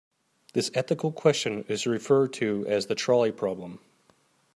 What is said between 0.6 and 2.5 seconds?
ethical question is referred